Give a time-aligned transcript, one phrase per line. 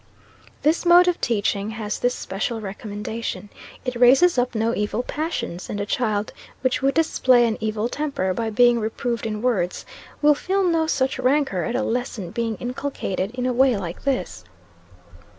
[0.63, 3.49] This mode of teaching has this special recommendation
[3.85, 8.33] it raises up no evil passions: and a child which would display an evil temper
[8.33, 9.85] by being reproved in words,
[10.19, 14.43] will feel no such rancor at a lesson being inculcated in a way like this.